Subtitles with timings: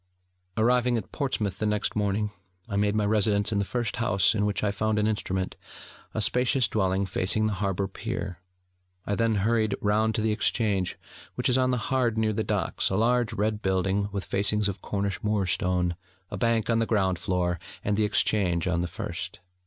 [0.57, 2.31] Arriving at Portsmouth the next morning,
[2.67, 5.57] I made my residence in the first house in which I found an instrument,
[6.15, 8.39] a spacious dwelling facing the Harbour Pier.
[9.05, 10.97] I then hurried round to the Exchange,
[11.35, 14.81] which is on the Hard near the Docks, a large red building with facings of
[14.81, 15.95] Cornish moor stone,
[16.31, 19.39] a bank on the ground floor, and the Exchange on the first.